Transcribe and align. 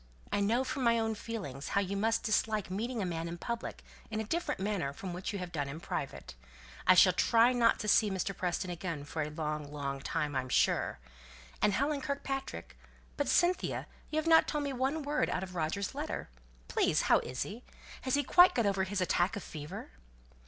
I 0.31 0.39
know 0.39 0.63
from 0.63 0.83
my 0.83 0.97
own 0.97 1.13
feelings 1.13 1.69
how 1.77 1.81
you 1.81 1.95
must 1.95 2.23
dislike 2.23 2.71
meeting 2.71 3.03
a 3.03 3.05
man 3.05 3.27
in 3.27 3.37
public 3.37 3.83
in 4.09 4.19
a 4.19 4.23
different 4.23 4.59
manner 4.59 4.93
from 4.93 5.13
what 5.13 5.31
you 5.31 5.37
have 5.37 5.51
done 5.51 5.69
in 5.69 5.79
private. 5.79 6.33
I 6.87 6.95
shall 6.95 7.13
try 7.13 7.53
not 7.53 7.77
to 7.81 7.87
see 7.87 8.09
Mr. 8.09 8.35
Preston 8.35 8.71
again 8.71 9.03
for 9.03 9.21
a 9.21 9.29
long, 9.29 9.71
long 9.71 9.99
time, 10.01 10.35
I'm 10.35 10.49
sure. 10.49 10.97
But, 11.61 12.41
Cynthia, 13.27 13.85
you 14.09 14.17
haven't 14.19 14.47
told 14.47 14.63
me 14.63 14.73
one 14.73 15.03
word 15.03 15.29
out 15.29 15.43
of 15.43 15.53
Roger's 15.53 15.93
letter. 15.93 16.31
Please, 16.67 17.03
how 17.03 17.19
is 17.19 17.43
he? 17.43 17.63
Has 18.01 18.15
he 18.15 18.23
quite 18.23 18.55
got 18.55 18.65
over 18.65 18.85
his 18.85 19.01
attack 19.01 19.35
of 19.35 19.43
fever?" 19.43 19.91